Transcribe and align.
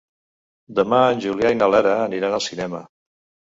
Demà 0.79 1.03
en 1.11 1.21
Julià 1.27 1.53
i 1.53 1.59
na 1.61 1.69
Lara 1.77 1.95
aniran 2.09 2.41
al 2.41 2.47
cinema. 2.51 2.85